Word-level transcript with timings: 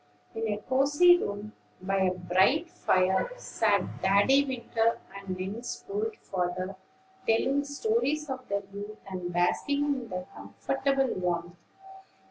In 0.33 0.51
a 0.51 0.57
cosey 0.57 1.19
room, 1.19 1.53
by 1.79 1.97
a 1.97 2.11
bright 2.15 2.71
fire, 2.71 3.29
sat 3.37 4.01
Daddy 4.01 4.43
Winter 4.45 4.97
and 5.15 5.37
Nell's 5.39 5.85
old 5.87 6.15
father, 6.17 6.75
telling 7.27 7.63
stories 7.63 8.27
of 8.27 8.47
their 8.49 8.63
youth, 8.73 8.97
and 9.07 9.31
basking 9.31 9.85
in 9.85 10.09
the 10.09 10.25
comfortable 10.35 11.13
warmth. 11.13 11.55